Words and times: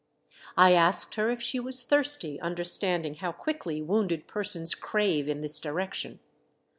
I 0.57 0.73
asked 0.73 1.13
her 1.13 1.29
if 1.29 1.43
she 1.43 1.59
was 1.59 1.83
thirsty, 1.83 2.39
understand 2.41 3.05
ing 3.05 3.13
how 3.17 3.31
quickly 3.31 3.83
wounded 3.83 4.25
persons 4.27 4.73
crave 4.73 5.29
in 5.29 5.41
this 5.41 5.59
direction. 5.59 6.19